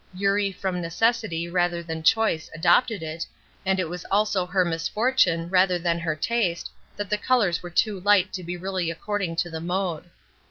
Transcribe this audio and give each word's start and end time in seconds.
Eurie 0.15 0.51
from 0.51 0.81
necessity 0.81 1.47
rather 1.47 1.83
than 1.83 2.01
choice 2.01 2.49
adopted 2.55 3.03
it, 3.03 3.23
and 3.67 3.79
it 3.79 3.87
was 3.87 4.03
also 4.09 4.47
her 4.47 4.65
misfortune 4.65 5.47
rather 5.47 5.77
than 5.77 5.99
her 5.99 6.15
taste 6.15 6.71
that 6.95 7.07
the 7.07 7.19
colors 7.19 7.61
were 7.61 7.69
too 7.69 7.99
light 7.99 8.33
to 8.33 8.41
be 8.43 8.57
really 8.57 8.89
according 8.89 9.35
to 9.35 9.47
the 9.51 9.61
mode. 9.61 10.09